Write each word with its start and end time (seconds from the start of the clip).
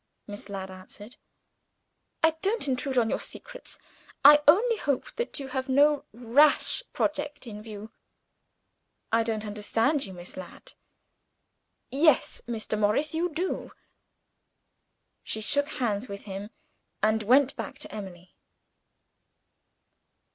Miss 0.25 0.49
Ladd 0.49 0.71
answered. 0.71 1.17
"I 2.23 2.31
don't 2.41 2.67
intrude 2.67 2.97
on 2.97 3.07
your 3.07 3.19
secrets 3.19 3.77
I 4.25 4.41
only 4.47 4.77
hope 4.77 5.11
that 5.17 5.39
you 5.39 5.49
have 5.49 5.69
no 5.69 6.05
rash 6.11 6.81
project 6.91 7.45
in 7.45 7.61
view." 7.61 7.91
"I 9.11 9.21
don't 9.21 9.45
understand 9.45 10.07
you, 10.07 10.13
Miss 10.13 10.35
Ladd." 10.37 10.73
"Yes, 11.91 12.41
Mr. 12.47 12.79
Morris 12.79 13.13
you 13.13 13.29
do." 13.31 13.73
She 15.21 15.39
shook 15.39 15.67
hands 15.69 16.09
with 16.09 16.23
him 16.23 16.49
and 17.03 17.21
went 17.21 17.55
back 17.55 17.77
to 17.77 17.91
Emily. 17.93 18.35